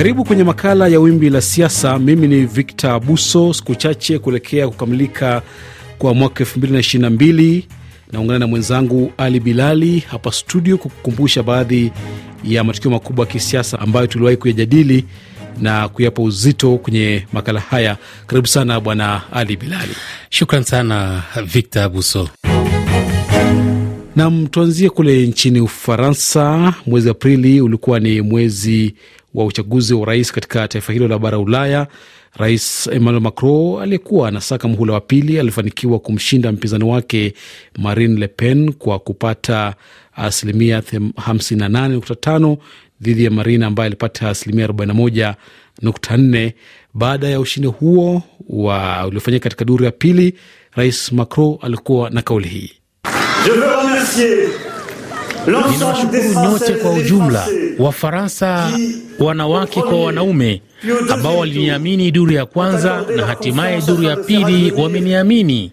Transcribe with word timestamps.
Karibu 0.00 0.24
kwenye 0.24 0.44
makala 0.44 0.88
ya 0.88 1.00
Wimbi 1.00 1.30
la 1.30 1.40
Siasa. 1.40 1.98
Mimi 1.98 2.28
ni 2.28 2.46
Victor 2.46 2.90
Abuso. 2.90 3.54
Siku 3.54 3.74
chache 3.74 4.18
kuelekea 4.18 4.68
kukamilika 4.68 5.42
kwa 5.98 6.14
mwaka 6.14 6.44
2022 6.44 7.62
naungana 8.12 8.38
na 8.38 8.46
mwenzangu 8.46 9.12
Ali 9.18 9.40
Bilali 9.40 9.98
hapa 9.98 10.32
studio 10.32 10.78
kukukumbusha 10.78 11.42
baadhi 11.42 11.92
ya 12.44 12.64
matukio 12.64 12.90
makubwa 12.90 13.26
ya 13.26 13.32
kisiasa 13.32 13.80
ambayo 13.80 14.06
tuliwahi 14.06 14.36
kuyajadili 14.36 15.04
na 15.60 15.88
kuyapa 15.88 16.22
uzito 16.22 16.76
kwenye 16.78 17.26
makala 17.32 17.60
haya. 17.60 17.96
Karibu 18.26 18.46
sana 18.48 18.80
Bwana 18.80 19.22
Ali 19.32 19.56
Bilali. 19.56 19.92
Shukran 20.30 20.62
sana 20.64 21.22
Victor 21.44 21.82
Abuso. 21.82 22.28
Nam, 24.16 24.46
tuanzie 24.46 24.90
kule 24.90 25.26
nchini 25.26 25.60
Ufaransa. 25.60 26.74
Mwezi 26.86 27.10
Aprili 27.10 27.60
ulikuwa 27.60 28.00
ni 28.00 28.20
mwezi 28.20 28.94
wa 29.34 29.44
uchaguzi 29.44 29.94
wa 29.94 30.00
urais 30.00 30.32
katika 30.32 30.68
taifa 30.68 30.92
hilo 30.92 31.08
la 31.08 31.18
bara 31.18 31.38
Ulaya. 31.38 31.86
Rais 32.36 32.86
Emmanuel 32.92 33.22
Macron 33.22 33.82
aliyekuwa 33.82 34.28
anasaka 34.28 34.68
mhula 34.68 34.92
wa 34.92 35.00
pili 35.00 35.38
alifanikiwa 35.40 35.98
kumshinda 35.98 36.52
mpinzani 36.52 36.84
wake 36.84 37.34
Marine 37.78 38.20
Le 38.20 38.28
Pen 38.28 38.72
kwa 38.72 38.98
kupata 38.98 39.74
asilimia 40.16 40.80
58.5 40.80 42.56
dhidi 43.00 43.24
ya 43.24 43.30
Marine 43.30 43.64
ambaye 43.64 43.86
alipata 43.86 44.28
asilimia 44.28 44.66
41.4. 44.66 46.52
Baada 46.94 47.28
ya 47.28 47.40
ushindi 47.40 47.68
huo 47.68 48.22
wa 48.48 49.06
uliofanyika 49.06 49.42
katika 49.42 49.64
duru 49.64 49.84
ya 49.84 49.90
pili, 49.90 50.34
Rais 50.74 51.12
Macron 51.12 51.58
alikuwa 51.62 52.10
na 52.10 52.22
kauli 52.22 52.48
hii: 52.48 52.72
Ninawashukuru 55.46 56.22
nyote 56.42 56.72
kwa 56.74 56.92
ujumla, 56.92 57.46
Wafaransa, 57.80 58.70
wanawake 59.18 59.82
kwa 59.82 60.04
wanaume, 60.04 60.62
ambao 61.10 61.38
waliniamini 61.38 62.10
duru 62.10 62.32
ya 62.32 62.46
kwanza 62.46 63.04
na 63.16 63.26
hatimaye 63.26 63.82
duru 63.86 64.02
ya 64.02 64.16
pili 64.16 64.72
wameniamini. 64.72 65.72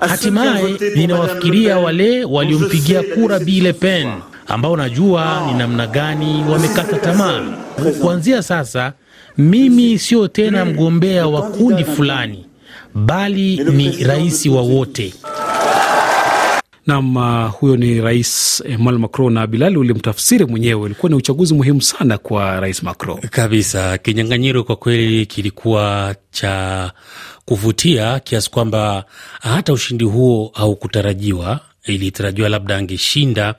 Hatimaye 0.00 0.76
ninawafikiria 0.96 1.78
wale 1.78 2.24
waliompigia 2.24 3.02
kura 3.02 3.38
Bi 3.38 3.60
Le 3.60 3.72
Pen 3.72 4.08
ambao 4.46 4.76
najua 4.76 5.42
ni 5.46 5.58
namna 5.58 5.86
gani 5.86 6.44
wamekata 6.52 6.96
tamaa. 6.98 7.40
Kuanzia 8.00 8.42
sasa, 8.42 8.92
mimi 9.38 9.98
sio 9.98 10.28
tena 10.28 10.64
mgombea 10.64 11.26
wa 11.26 11.42
kundi 11.42 11.84
fulani, 11.84 12.44
bali 12.94 13.56
ni 13.56 14.04
rais 14.04 14.46
wa 14.46 14.62
wote. 14.62 15.14
Nam, 16.88 17.16
uh, 17.16 17.50
huyo 17.60 17.76
ni 17.76 18.00
Rais 18.00 18.62
Emmanuel 18.66 18.98
Macron 18.98 19.32
na 19.32 19.46
Bilali 19.46 19.76
ulimtafsiri 19.76 20.44
mwenyewe. 20.44 20.80
ulikuwa 20.80 21.10
ni 21.10 21.16
uchaguzi 21.16 21.54
muhimu 21.54 21.82
sana 21.82 22.18
kwa 22.18 22.60
Rais 22.60 22.82
Macron 22.82 23.20
kabisa. 23.20 23.98
Kinyang'anyiro 23.98 24.64
kwa 24.64 24.76
kweli 24.76 25.26
kilikuwa 25.26 26.14
cha 26.30 26.92
kuvutia 27.44 28.20
kiasi 28.20 28.50
kwamba 28.50 29.04
hata 29.40 29.72
ushindi 29.72 30.04
huo 30.04 30.50
haukutarajiwa. 30.54 31.60
Ilitarajiwa 31.84 32.48
labda 32.48 32.76
angeshinda 32.76 33.54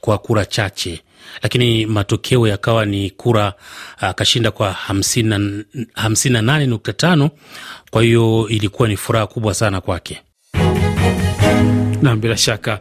kwa 0.00 0.18
kura 0.18 0.46
chache, 0.46 1.00
lakini 1.42 1.86
matokeo 1.86 2.46
yakawa 2.48 2.86
ni 2.86 3.10
kura 3.10 3.52
akashinda 3.98 4.50
uh, 4.50 4.56
kwa 4.56 4.72
hamsini 4.72 6.32
na 6.34 6.42
nane 6.42 6.66
nukta 6.66 6.92
tano. 6.92 7.30
Kwa 7.90 8.02
hiyo 8.02 8.46
ilikuwa 8.48 8.88
ni 8.88 8.96
furaha 8.96 9.26
kubwa 9.26 9.54
sana 9.54 9.80
kwake. 9.80 10.20
Nam, 12.04 12.20
bila 12.20 12.36
shaka. 12.36 12.80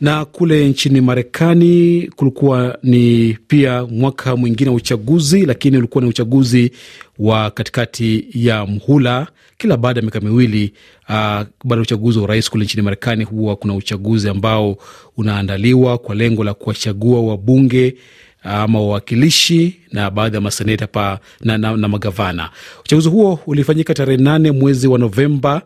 Na 0.00 0.24
kule 0.24 0.68
nchini 0.68 1.00
Marekani 1.00 2.02
kulikuwa 2.16 2.78
ni 2.82 3.38
pia 3.48 3.86
mwaka 3.86 4.36
mwingine 4.36 4.70
wa 4.70 4.76
uchaguzi, 4.76 5.46
lakini 5.46 5.76
ulikuwa 5.78 6.04
ni 6.04 6.10
uchaguzi 6.10 6.72
wa 7.18 7.50
katikati 7.50 8.26
ya 8.34 8.66
mhula. 8.66 9.26
Kila 9.58 9.76
baada 9.76 9.98
ya 10.00 10.02
miaka 10.02 10.20
miwili 10.20 10.72
uh, 11.08 11.14
baada 11.14 11.46
ya 11.74 11.80
uchaguzi 11.80 12.18
wa 12.18 12.24
urais 12.24 12.50
kule 12.50 12.64
nchini 12.64 12.82
Marekani 12.82 13.24
huwa 13.24 13.56
kuna 13.56 13.74
uchaguzi 13.74 14.28
ambao 14.28 14.76
unaandaliwa 15.16 15.98
kwa 15.98 16.14
lengo 16.14 16.44
la 16.44 16.54
kuwachagua 16.54 17.20
wabunge 17.20 17.96
ama 18.42 18.80
wawakilishi 18.80 19.76
na 19.92 20.10
baadhi 20.10 20.34
ya 20.36 20.40
maseneta 20.40 20.86
pa 20.86 21.18
na, 21.40 21.58
na, 21.58 21.76
na 21.76 21.88
magavana. 21.88 22.50
Uchaguzi 22.84 23.08
huo 23.08 23.40
ulifanyika 23.46 23.94
tarehe 23.94 24.22
nane 24.22 24.50
mwezi 24.52 24.88
wa 24.88 24.98
Novemba 24.98 25.62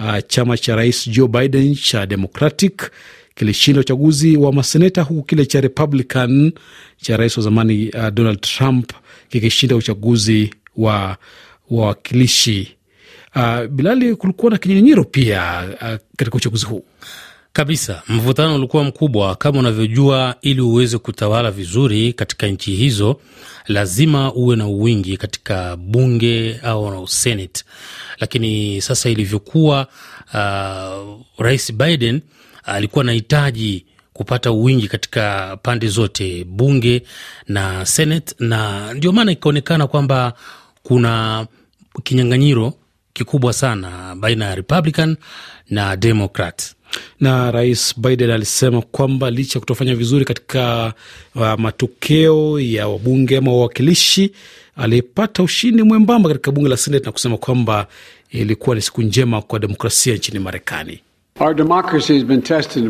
uh, 0.00 0.18
chama 0.26 0.56
cha 0.58 0.76
rais 0.76 1.08
Joe 1.10 1.28
Biden 1.28 1.74
cha 1.74 2.06
Democratic 2.06 2.90
kilishinda 3.34 3.80
uchaguzi 3.80 4.36
wa 4.36 4.52
maseneta 4.52 5.02
huku 5.02 5.22
kile 5.22 5.46
cha 5.46 5.60
Republican 5.60 6.52
cha 6.96 7.16
rais 7.16 7.36
wa 7.36 7.42
zamani 7.42 7.90
uh, 7.90 8.08
Donald 8.08 8.40
Trump 8.40 8.92
kikishinda 9.28 9.76
uchaguzi 9.76 10.54
wa 10.76 11.16
wawakilishi. 11.70 12.74
Uh, 13.36 13.66
Bilali, 13.66 14.14
kulikuwa 14.16 14.52
na 14.52 14.58
kinyang'anyiro 14.58 15.04
pia 15.04 15.64
uh, 15.82 15.96
katika 16.16 16.36
uchaguzi 16.36 16.66
huu 16.66 16.84
kabisa. 17.58 18.02
Mvutano 18.08 18.54
ulikuwa 18.54 18.84
mkubwa 18.84 19.36
kama 19.36 19.58
unavyojua. 19.58 20.34
Ili 20.42 20.60
uweze 20.60 20.98
kutawala 20.98 21.50
vizuri 21.50 22.12
katika 22.12 22.46
nchi 22.46 22.74
hizo, 22.76 23.20
lazima 23.66 24.32
uwe 24.34 24.56
na 24.56 24.66
uwingi 24.66 25.16
katika 25.16 25.76
bunge 25.76 26.60
au 26.62 27.08
senate. 27.08 27.64
Lakini 28.20 28.80
sasa 28.82 29.10
ilivyokuwa, 29.10 29.86
uh, 30.34 31.20
rais 31.38 31.72
Biden 31.72 32.20
alikuwa 32.64 33.02
anahitaji 33.04 33.86
kupata 34.12 34.50
uwingi 34.52 34.88
katika 34.88 35.56
pande 35.62 35.88
zote, 35.88 36.44
bunge 36.44 37.02
na 37.48 37.86
senate, 37.86 38.34
na 38.38 38.92
ndio 38.94 39.12
maana 39.12 39.32
ikaonekana 39.32 39.86
kwamba 39.86 40.32
kuna 40.82 41.46
kinyang'anyiro 42.02 42.72
kikubwa 43.12 43.52
sana 43.52 44.14
baina 44.16 44.44
ya 44.44 44.54
Republican 44.54 45.16
na 45.70 45.96
Democrat 45.96 46.74
na 47.20 47.50
Rais 47.50 47.94
Biden 48.00 48.30
alisema 48.30 48.82
kwamba 48.82 49.30
licha 49.30 49.54
ya 49.54 49.60
kutofanya 49.60 49.94
vizuri 49.94 50.24
katika 50.24 50.92
uh, 51.34 51.52
matokeo 51.58 52.60
ya 52.60 52.88
wabunge 52.88 53.36
ama 53.36 53.52
wawakilishi, 53.52 54.32
aliyepata 54.76 55.42
ushindi 55.42 55.82
mwembamba 55.82 56.28
katika 56.28 56.50
bunge 56.52 56.68
la 56.68 56.76
Senate 56.76 57.04
na 57.06 57.12
kusema 57.12 57.36
kwamba 57.36 57.86
ilikuwa 58.30 58.76
ni 58.76 58.82
siku 58.82 59.02
njema 59.02 59.42
kwa 59.42 59.58
demokrasia 59.58 60.14
nchini 60.14 60.38
Marekani. 60.38 61.00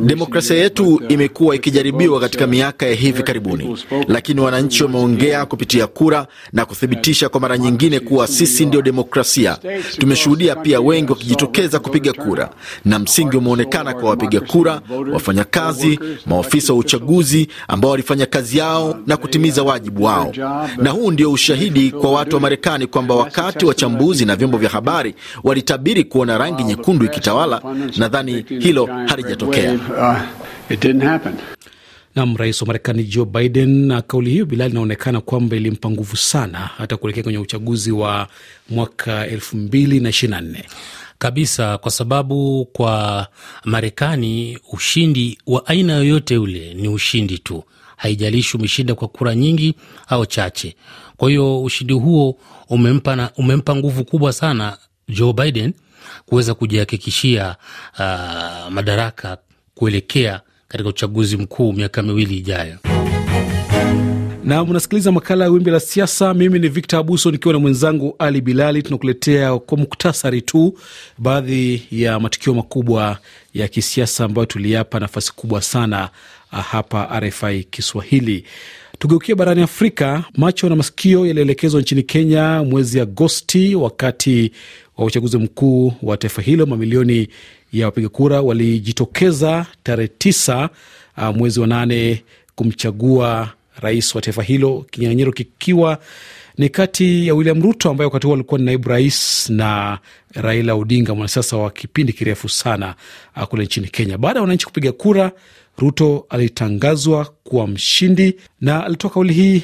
Demokrasia 0.01 0.57
yetu 0.57 1.01
imekuwa 1.09 1.55
ikijaribiwa 1.57 2.21
katika 2.21 2.47
miaka 2.47 2.87
ya 2.87 2.95
hivi 2.95 3.23
karibuni, 3.23 3.79
lakini 4.09 4.41
wananchi 4.41 4.83
wameongea 4.83 5.47
kupitia 5.47 5.87
kura 5.87 6.27
na 6.53 6.65
kuthibitisha 6.65 7.29
kwa 7.29 7.41
mara 7.41 7.59
nyingine 7.59 8.01
kuwa 8.01 8.27
sisi 8.27 8.67
ndio 8.67 8.83
demokrasia. 8.83 9.59
Tumeshuhudia 9.99 10.57
pia 10.57 10.81
wengi 10.81 11.13
wakijitokeza 11.13 11.79
kupiga 11.79 12.13
kura, 12.13 12.51
na 12.85 12.99
msingi 12.99 13.37
umeonekana 13.37 13.95
kwa 13.95 14.11
wapiga 14.11 14.41
kura, 14.41 14.81
wafanyakazi, 15.13 16.01
maofisa 16.27 16.73
wa 16.73 16.79
uchaguzi 16.79 17.49
ambao 17.69 17.91
walifanya 17.91 18.27
kazi 18.27 18.59
yao 18.59 18.99
na 19.07 19.17
kutimiza 19.17 19.63
wajibu 19.63 20.05
wao, 20.05 20.33
na 20.77 20.91
huu 20.91 21.11
ndio 21.11 21.33
ushahidi 21.33 21.91
kwa 21.91 22.13
watu 22.13 22.37
wa 22.37 22.41
Marekani 22.43 22.87
kwamba 22.87 23.15
wakati 23.15 23.67
wachambuzi 23.67 24.25
na 24.25 24.37
vyombo 24.37 24.59
vya 24.59 24.71
habari 24.71 25.15
walitabiri 25.45 26.05
kuona 26.05 26.39
rangi 26.39 26.65
nyekundu 26.65 27.05
ikitawala, 27.07 27.63
nadhani 27.97 28.38
hilo 28.49 28.87
halijatokea. 29.07 29.81
Nam, 32.15 32.37
rais 32.37 32.61
wa 32.63 32.67
Marekani 32.67 33.05
Joe 33.05 33.25
Biden, 33.25 33.69
na 33.87 34.03
kauli 34.03 34.31
hiyo 34.31 34.47
Bilali 34.47 34.71
inaonekana 34.71 35.21
kwamba 35.21 35.57
ilimpa 35.57 35.91
nguvu 35.91 36.17
sana 36.17 36.59
hata 36.59 36.97
kuelekea 36.97 37.23
kwenye 37.23 37.39
uchaguzi 37.39 37.93
wa 37.93 38.29
mwaka 38.71 39.27
elfu 39.27 39.57
mbili 39.57 40.01
na 40.01 40.09
ishirini 40.09 40.37
na 40.37 40.41
nne 40.49 40.65
kabisa, 41.19 41.79
kwa 41.79 41.91
sababu 41.91 42.65
kwa 42.73 43.27
Marekani 43.65 44.59
ushindi 44.73 45.39
wa 45.47 45.67
aina 45.67 45.93
yoyote 45.97 46.39
ule 46.39 46.75
ni 46.75 46.89
ushindi 46.89 47.39
tu, 47.39 47.65
haijalishi 47.97 48.57
umeshinda 48.57 48.95
kwa 48.95 49.09
kura 49.09 49.35
nyingi 49.35 49.75
au 50.09 50.27
chache. 50.27 50.77
Kwa 51.17 51.29
hiyo 51.29 51.63
ushindi 51.63 51.93
huo 51.95 52.39
umempa, 52.69 53.17
na, 53.17 53.31
umempa 53.37 53.77
nguvu 53.77 54.05
kubwa 54.05 54.33
sana 54.33 54.79
Joe 55.09 55.33
Biden 55.33 55.73
kuweza 56.27 56.55
kujihakikishia 56.55 57.57
uh, 57.99 58.73
madaraka 58.73 59.39
kuelekea 59.75 60.41
katika 60.69 60.89
uchaguzi 60.91 61.37
mkuu 61.37 61.73
miaka 61.73 62.03
miwili 62.03 62.37
ijayo. 62.37 62.79
Na 64.45 64.63
unasikiliza 64.63 65.13
makala 65.13 65.45
ya 65.45 65.51
Wimbi 65.51 65.71
la 65.71 65.81
Siasa. 65.81 66.35
Mimi 66.35 66.59
ni 66.59 66.69
Victor 66.69 67.01
Abuso 67.01 67.31
nikiwa 67.31 67.55
na 67.55 67.61
mwenzangu 67.61 68.15
Ali 68.19 68.41
Bilali. 68.41 68.83
Tunakuletea 68.83 69.59
kwa 69.59 69.79
muktasari 69.79 70.43
tu 70.43 70.79
baadhi 71.19 71.83
ya 71.91 72.21
matukio 72.21 72.55
makubwa 72.55 73.19
ya 73.55 73.69
kisiasa 73.69 74.25
ambayo 74.25 74.47
tuliyapa 74.47 75.01
nafasi 75.01 75.35
kubwa 75.35 75.63
sana 75.63 76.09
hapa 76.51 77.21
RFI 77.21 77.65
Kiswahili. 77.65 78.45
Tugeukia 78.99 79.35
barani 79.37 79.63
Afrika, 79.63 80.25
macho 80.37 80.69
na 80.69 80.77
masikio 80.77 81.27
yalielekezwa 81.27 81.81
nchini 81.81 82.03
Kenya 82.03 82.63
mwezi 82.65 83.01
Agosti 83.01 83.75
wakati 83.75 84.53
wa 84.97 85.05
uchaguzi 85.05 85.39
mkuu 85.39 85.93
wa 86.03 86.17
taifa 86.17 86.43
hilo. 86.43 86.67
Mamilioni 86.67 87.29
ya 87.73 87.87
wapiga 87.87 88.09
kura 88.09 88.41
walijitokeza 88.41 89.67
tarehe 89.83 90.09
tisa 90.19 90.71
mwezi 91.35 91.61
wa 91.61 91.67
nane 91.67 92.23
kumchagua 92.55 93.53
rais 93.81 94.15
wa 94.15 94.21
taifa 94.21 94.43
hilo, 94.43 94.87
kinyang'anyiro 94.91 95.33
kikiwa 95.33 95.99
ni 96.59 96.69
kati 96.69 97.27
ya 97.27 97.35
William 97.35 97.63
Ruto 97.63 97.91
ambaye 97.91 98.07
wakati 98.07 98.27
huo 98.27 98.35
alikuwa 98.35 98.59
ni 98.59 98.65
naibu 98.67 98.89
rais 98.89 99.51
na 99.51 99.99
Raila 100.35 100.75
Odinga, 100.75 101.15
mwanasiasa 101.15 101.57
wa 101.57 101.71
kipindi 101.71 102.13
kirefu 102.13 102.49
sana 102.49 102.95
kule 103.49 103.65
nchini 103.65 103.89
Kenya. 103.89 104.19
Baada 104.19 104.39
ya 104.39 104.43
wananchi 104.43 104.67
kupiga 104.67 104.93
kura, 104.93 105.33
Ruto 105.79 106.27
alitangazwa 106.29 107.25
kuwa 107.45 107.67
mshindi 107.67 108.37
na 108.61 108.85
alitoa 108.85 109.11
kauli 109.11 109.33
hii: 109.35 109.63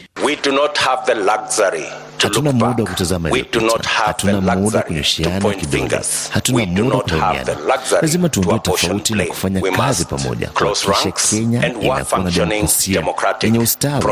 hatuna 2.18 2.52
muda 2.52 2.82
wa 2.84 2.90
kutazama 2.90 3.28
yaliyopita, 3.28 3.88
hatuna 3.88 4.40
muda 4.40 4.82
kunyoshiana 4.82 5.54
kidole, 5.54 6.00
hatuna 6.30 6.66
muda 6.66 6.96
kulaumiana. 6.96 7.56
Lazima 8.02 8.28
tuondoe 8.28 8.58
tofauti 8.58 9.14
na 9.14 9.24
kufanya 9.24 9.60
kazi 9.72 10.04
pamoja. 10.04 10.48
kuhakikisha 10.48 11.12
Kenya 11.30 11.68
inakuwa 11.68 12.04
na 12.24 12.30
demokrasia 12.30 13.02
yenye 13.42 13.58
ustawi. 13.58 14.04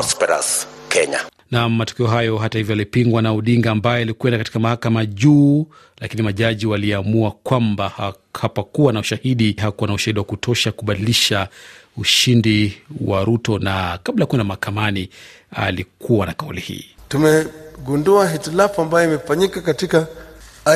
Na 1.52 1.68
matokeo 1.68 2.06
hayo 2.06 2.38
hata 2.38 2.58
hivyo 2.58 2.72
yalipingwa 2.72 3.22
na 3.22 3.32
Odinga 3.32 3.70
ambaye 3.70 4.02
alikwenda 4.02 4.38
katika 4.38 4.58
mahakama 4.58 5.06
juu, 5.06 5.66
lakini 6.00 6.22
majaji 6.22 6.66
waliamua 6.66 7.30
kwamba 7.30 7.92
hapakuwa 8.34 8.92
na 8.92 9.00
ushahidi, 9.00 9.52
hakuwa 9.60 9.88
na 9.88 9.94
ushahidi 9.94 10.18
wa 10.18 10.24
kutosha 10.24 10.72
kubadilisha 10.72 11.48
ushindi 11.96 12.78
wa 13.00 13.24
Ruto. 13.24 13.58
Na 13.58 13.98
kabla 14.02 14.22
ya 14.22 14.26
kwenda 14.26 14.44
mahakamani 14.44 15.08
alikuwa 15.50 16.26
na 16.26 16.32
kauli 16.34 16.60
hii: 16.60 16.84
tumegundua 17.08 18.28
hitilafu 18.28 18.82
ambayo 18.82 19.08
imefanyika 19.08 19.60
katika 19.60 20.06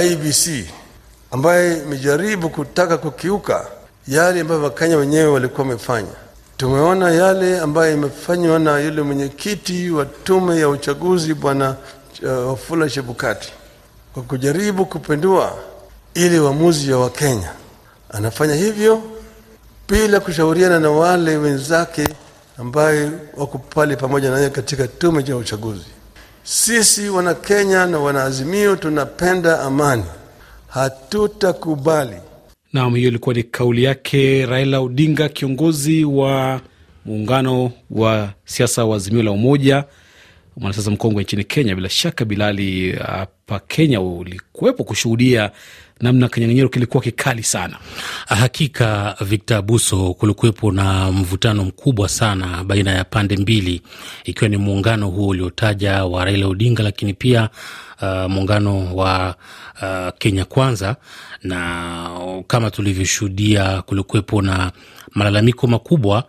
IBC 0.02 0.66
ambayo 1.30 1.82
imejaribu 1.82 2.50
kutaka 2.50 2.98
kukiuka 2.98 3.70
yale 4.08 4.40
ambayo 4.40 4.62
Wakenya 4.62 4.96
wenyewe 4.96 5.26
walikuwa 5.26 5.66
wamefanya. 5.66 6.25
Tumeona 6.56 7.10
yale 7.10 7.60
ambayo 7.60 7.92
imefanywa 7.94 8.58
na 8.58 8.78
yule 8.78 9.02
mwenyekiti 9.02 9.90
wa 9.90 10.04
tume 10.04 10.60
ya 10.60 10.68
uchaguzi 10.68 11.34
Bwana 11.34 11.76
uh, 12.22 12.28
Wafula 12.48 12.90
Chebukati 12.90 13.52
kwa 14.14 14.22
kujaribu 14.22 14.86
kupindua 14.86 15.52
ili 16.14 16.38
uamuzi 16.38 16.92
wa 16.92 17.00
Wakenya. 17.00 17.52
Anafanya 18.10 18.54
hivyo 18.54 19.02
bila 19.88 20.20
kushauriana 20.20 20.80
na 20.80 20.90
wale 20.90 21.36
wenzake 21.36 22.08
ambaye 22.58 23.10
wako 23.36 23.58
pale 23.58 23.96
pamoja 23.96 24.30
naye 24.30 24.50
katika 24.50 24.88
tume 24.88 25.24
ya 25.26 25.36
uchaguzi. 25.36 25.86
Sisi 26.44 27.08
Wanakenya 27.08 27.86
na 27.86 27.98
wanaazimio 27.98 28.76
tunapenda 28.76 29.60
amani, 29.60 30.04
hatutakubali 30.68 32.16
Nam, 32.76 32.94
hiyo 32.94 33.08
ilikuwa 33.08 33.34
ni 33.34 33.42
kauli 33.42 33.84
yake 33.84 34.46
Raila 34.46 34.80
Odinga, 34.80 35.28
kiongozi 35.28 36.04
wa 36.04 36.60
muungano 37.04 37.70
wa 37.90 38.32
siasa 38.44 38.84
wa 38.84 38.96
Azimio 38.96 39.22
la 39.22 39.30
Umoja, 39.30 39.84
mwanasiasa 40.56 40.90
mkongwe 40.90 41.22
nchini 41.22 41.44
Kenya. 41.44 41.74
Bila 41.74 41.88
shaka, 41.88 42.24
Bilali, 42.24 42.92
hapa 42.92 43.60
Kenya 43.60 44.00
ulikuwepo 44.00 44.84
kushuhudia 44.84 45.50
namna 46.00 46.28
kinyang'anyiro 46.28 46.68
kilikuwa 46.68 47.02
kikali 47.02 47.42
sana. 47.42 47.76
Hakika 48.26 49.16
Victor 49.20 49.56
Abuso, 49.56 50.14
kulikuwepo 50.14 50.72
na 50.72 51.12
mvutano 51.12 51.64
mkubwa 51.64 52.08
sana 52.08 52.64
baina 52.64 52.90
ya 52.90 53.04
pande 53.04 53.36
mbili, 53.36 53.82
ikiwa 54.24 54.48
ni 54.48 54.56
muungano 54.56 55.08
huo 55.08 55.28
uliotaja 55.28 56.04
wa 56.04 56.24
Raila 56.24 56.46
Odinga, 56.46 56.82
lakini 56.82 57.14
pia 57.14 57.48
uh, 58.02 58.08
muungano 58.30 58.96
wa 58.96 59.34
uh, 59.82 60.08
Kenya 60.18 60.44
Kwanza, 60.44 60.96
na 61.42 62.10
kama 62.46 62.70
tulivyoshuhudia, 62.70 63.82
kulikuwepo 63.82 64.42
na 64.42 64.72
malalamiko 65.14 65.66
makubwa 65.66 66.24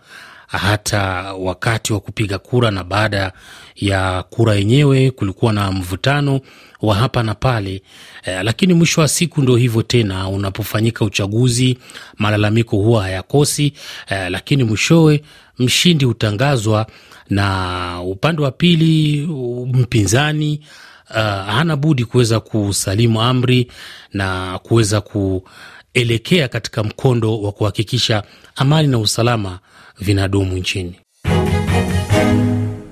hata 0.56 1.32
wakati 1.34 1.92
wa 1.92 2.00
kupiga 2.00 2.38
kura 2.38 2.70
na 2.70 2.84
baada 2.84 3.32
ya 3.76 4.22
kura 4.22 4.54
yenyewe 4.54 5.10
kulikuwa 5.10 5.52
na 5.52 5.72
mvutano 5.72 6.40
wa 6.82 6.94
hapa 6.94 7.22
na 7.22 7.34
pale. 7.34 7.82
Eh, 8.24 8.40
lakini 8.44 8.74
mwisho 8.74 9.00
wa 9.00 9.08
siku 9.08 9.42
ndo 9.42 9.56
hivyo 9.56 9.82
tena, 9.82 10.28
unapofanyika 10.28 11.04
uchaguzi 11.04 11.78
malalamiko 12.18 12.76
huwa 12.76 13.02
hayakosi. 13.02 13.72
Eh, 14.08 14.26
lakini 14.30 14.64
mwishowe 14.64 15.22
mshindi 15.58 16.04
hutangazwa 16.04 16.86
na 17.30 18.00
upande 18.04 18.42
wa 18.42 18.50
pili 18.50 19.26
mpinzani 19.72 20.60
uh, 21.10 21.16
hana 21.46 21.76
budi 21.76 22.04
kuweza 22.04 22.40
kusalimu 22.40 23.22
amri 23.22 23.72
na 24.12 24.58
kuweza 24.62 25.00
kuelekea 25.00 26.48
katika 26.48 26.82
mkondo 26.82 27.40
wa 27.42 27.52
kuhakikisha 27.52 28.22
amani 28.56 28.88
na 28.88 28.98
usalama 28.98 29.58
vinadumu 30.00 30.56
nchini. 30.56 30.94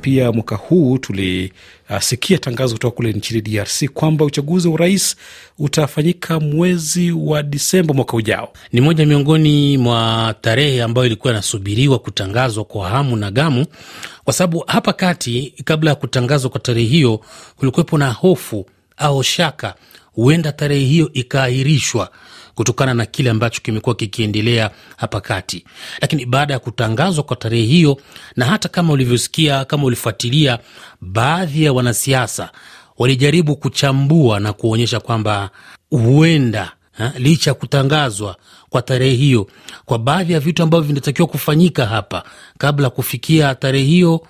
Pia 0.00 0.32
mwaka 0.32 0.56
huu 0.56 0.98
tulisikia 0.98 2.36
uh, 2.36 2.40
tangazo 2.44 2.74
kutoka 2.74 2.96
kule 2.96 3.12
nchini 3.12 3.40
DRC 3.40 3.84
kwamba 3.94 4.24
uchaguzi 4.24 4.68
wa 4.68 4.74
urais 4.74 5.16
utafanyika 5.58 6.40
mwezi 6.40 7.12
wa 7.12 7.42
Disemba 7.42 7.94
mwaka 7.94 8.16
ujao. 8.16 8.52
Ni 8.72 8.80
moja 8.80 9.06
miongoni 9.06 9.78
mwa 9.78 10.34
tarehe 10.40 10.82
ambayo 10.82 11.06
ilikuwa 11.06 11.32
inasubiriwa 11.32 11.98
kutangazwa 11.98 12.64
kwa 12.64 12.88
hamu 12.88 13.16
na 13.16 13.30
gamu, 13.30 13.66
kwa 14.24 14.32
sababu 14.32 14.64
hapa 14.66 14.92
kati, 14.92 15.54
kabla 15.64 15.90
ya 15.90 15.96
kutangazwa 15.96 16.50
kwa 16.50 16.60
tarehe 16.60 16.86
hiyo, 16.88 17.20
kulikuwepo 17.56 17.98
na 17.98 18.10
hofu 18.10 18.66
au 18.96 19.22
shaka 19.22 19.74
huenda 20.12 20.52
tarehe 20.52 20.84
hiyo 20.84 21.10
ikaahirishwa 21.12 22.10
kutokana 22.56 22.94
na 22.94 23.06
kile 23.06 23.30
ambacho 23.30 23.60
kimekuwa 23.62 23.94
kikiendelea 23.94 24.70
hapa 24.96 25.20
kati. 25.20 25.64
Lakini 26.00 26.26
baada 26.26 26.54
ya 26.54 26.58
kutangazwa 26.60 27.24
kwa 27.24 27.36
tarehe 27.36 27.62
hiyo, 27.66 27.96
na 28.36 28.44
hata 28.44 28.68
kama 28.68 28.92
ulivyosikia, 28.92 29.64
kama 29.64 29.84
ulifuatilia, 29.84 30.58
baadhi 31.00 31.64
ya 31.64 31.72
wanasiasa 31.72 32.50
walijaribu 32.98 33.56
kuchambua 33.56 34.40
na 34.40 34.52
kuonyesha 34.52 35.00
kwamba 35.00 35.50
huenda 35.90 36.72
ha, 36.92 37.12
licha 37.18 37.50
ya 37.50 37.54
kutangazwa 37.54 38.36
kwa 38.70 38.82
tarehe 38.82 39.14
hiyo, 39.16 39.46
kwa 39.84 39.98
baadhi 39.98 40.32
ya 40.32 40.40
vitu 40.40 40.62
ambavyo 40.62 40.86
vinatakiwa 40.88 41.28
kufanyika 41.28 41.86
hapa 41.86 42.22
kabla 42.58 42.90
kufikia 42.90 43.54
tarehe 43.54 43.84
hiyo, 43.84 44.20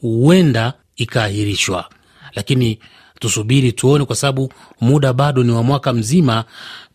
huenda 0.00 0.72
ikaahirishwa, 0.96 1.88
lakini 2.34 2.78
tusubiri 3.20 3.72
tuone, 3.72 4.04
kwa 4.04 4.16
sababu 4.16 4.52
muda 4.80 5.12
bado 5.12 5.42
ni 5.42 5.52
wa 5.52 5.62
mwaka 5.62 5.92
mzima 5.92 6.44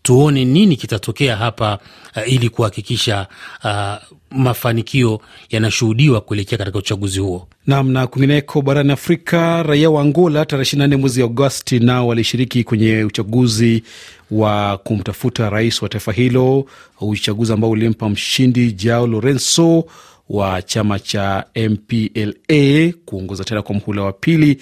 tuone 0.02 0.46
nini 0.46 0.76
kitatokea 0.78 1.36
hapa 1.36 1.80
uh, 2.16 2.34
ili 2.34 2.50
kuhakikisha 2.50 3.28
uh, 3.64 4.18
mafanikio 4.32 5.22
yanashuhudiwa 5.50 6.22
kuelekea 6.22 6.58
katika 6.58 6.78
uchaguzi 6.80 7.20
huo. 7.20 7.48
Nam 7.68 7.92
na 7.92 8.08
kwingineko 8.08 8.62
barani 8.62 8.92
Afrika, 8.92 9.64
raia 9.64 9.90
wa 9.90 10.02
Angola 10.02 10.46
tarehe 10.46 10.78
24 10.78 10.96
mwezi 10.98 11.24
Agosti 11.24 11.80
nao 11.80 12.08
walishiriki 12.08 12.64
kwenye 12.64 13.04
uchaguzi 13.04 13.84
wa 14.32 14.78
kumtafuta 14.78 15.50
rais 15.50 15.82
wa 15.82 15.90
taifa 15.90 16.12
hilo, 16.12 16.66
uchaguzi 17.02 17.54
ambao 17.54 17.70
ulimpa 17.70 18.10
mshindi 18.10 18.72
Jao 18.72 19.08
Lorenzo 19.08 19.86
wa 20.30 20.62
chama 20.62 21.00
cha 21.00 21.46
MPLA 21.56 22.94
kuongoza 23.06 23.44
tena 23.44 23.62
kwa 23.62 23.76
mhula 23.76 24.04
wa 24.04 24.14
pili. 24.14 24.58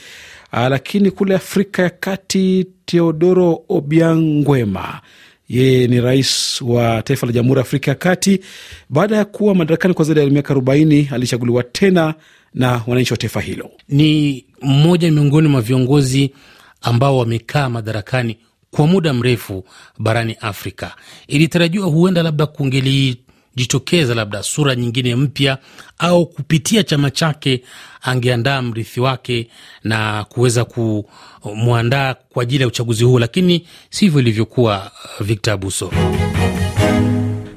Lakini 0.51 1.11
kule 1.11 1.35
Afrika 1.35 1.83
ya 1.83 1.89
Kati, 1.89 2.67
Teodoro 2.85 3.61
Obiang 3.69 4.15
Nguema 4.21 5.01
yeye 5.49 5.87
ni 5.87 6.01
rais 6.01 6.61
wa 6.61 7.01
taifa 7.01 7.25
la 7.27 7.33
Jamhuri 7.33 7.57
ya 7.57 7.61
Afrika 7.61 7.91
ya 7.91 7.95
Kati. 7.95 8.39
Baada 8.89 9.15
ya 9.17 9.25
kuwa 9.25 9.55
madarakani 9.55 9.93
kwa 9.93 10.05
zaidi 10.05 10.19
ya 10.21 10.27
miaka 10.29 10.49
arobaini, 10.49 11.09
alichaguliwa 11.11 11.63
tena 11.63 12.13
na 12.53 12.81
wananchi 12.87 13.13
wa 13.13 13.17
taifa 13.17 13.41
hilo. 13.41 13.71
Ni 13.89 14.45
mmoja 14.61 15.11
miongoni 15.11 15.47
mwa 15.47 15.61
viongozi 15.61 16.31
ambao 16.81 17.17
wamekaa 17.17 17.69
madarakani 17.69 18.37
kwa 18.71 18.87
muda 18.87 19.13
mrefu 19.13 19.63
barani 19.99 20.37
Afrika. 20.41 20.95
Ilitarajiwa 21.27 21.87
huenda 21.87 22.23
labda 22.23 22.45
kungeli 22.45 23.17
jitokeza 23.55 24.15
labda 24.15 24.43
sura 24.43 24.75
nyingine 24.75 25.15
mpya 25.15 25.57
au 25.99 26.25
kupitia 26.25 26.83
chama 26.83 27.11
chake 27.11 27.63
angeandaa 28.01 28.61
mrithi 28.61 28.99
wake 28.99 29.47
na 29.83 30.23
kuweza 30.29 30.65
kumwandaa 30.65 32.13
kwa 32.13 32.43
ajili 32.43 32.61
ya 32.61 32.67
uchaguzi 32.67 33.03
huu, 33.03 33.19
lakini 33.19 33.67
sivyo 33.89 34.19
ilivyokuwa. 34.19 34.91
Victor 35.21 35.53
Abuso 35.53 35.91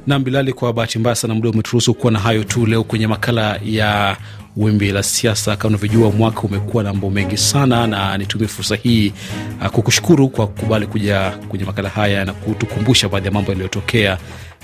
nam 0.07 0.25
Bilali, 0.25 0.53
kwa 0.53 0.73
bahati 0.73 0.99
mbaya 0.99 1.17
sana 1.17 1.35
muda 1.35 1.51
umeturuhusu 1.51 1.95
kuwa 1.95 2.13
na 2.13 2.19
hayo 2.19 2.45
tu 2.45 2.67
leo 2.67 2.85
kwenye 2.85 3.07
makala 3.07 3.61
ya 3.65 4.17
wimbi 4.57 4.93
la 4.93 5.03
siasa. 5.03 5.57
Kama 5.57 5.69
unavyojua, 5.69 6.11
mwaka 6.11 6.41
umekuwa 6.41 6.83
na 6.85 6.93
mambo 6.93 7.11
mengi 7.11 7.37
sana, 7.37 7.87
na 7.87 8.19
nitumie 8.19 8.49
fursa 8.49 8.77
hii 8.77 9.13
uh, 9.61 9.67
kukushukuru 9.67 10.29
kwa 10.29 10.47
kukubali 10.47 10.87
kuja 10.87 11.31
kwenye 11.49 11.65
makala 11.65 11.89
haya 11.89 12.25
na 12.25 12.33
kutukumbusha 12.33 13.09
baadhi 13.09 13.27
ya 13.27 13.33
mambo 13.33 13.51
yaliyotokea. 13.53 14.19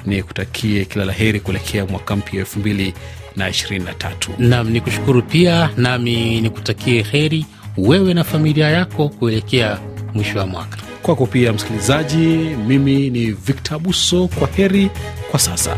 Ni 0.06 0.22
kutakie 0.22 0.84
kila 0.84 1.04
la 1.04 1.12
heri 1.12 1.40
kuelekea 1.40 1.86
mwaka 1.86 2.16
mpya 2.16 2.40
elfu 2.40 2.58
mbili 2.58 2.94
na 3.36 3.48
ishirini 3.48 3.84
na 3.84 3.94
tatu. 3.94 4.30
Nam 4.38 4.70
ni 4.70 4.80
kushukuru 4.80 5.22
pia, 5.22 5.70
nami 5.76 6.40
nikutakie 6.40 7.02
heri 7.02 7.46
wewe 7.76 8.14
na 8.14 8.24
familia 8.24 8.68
yako 8.70 9.08
kuelekea 9.08 9.78
mwisho 10.14 10.38
wa 10.38 10.46
mwaka. 10.46 10.78
Kwako 11.02 11.26
pia 11.26 11.52
msikilizaji, 11.52 12.26
mimi 12.66 13.10
ni 13.10 13.30
Victor 13.30 13.78
Buso, 13.78 14.28
Kwa 14.28 14.48
heri 14.48 14.90
kwa 15.30 15.40
sasa. 15.40 15.76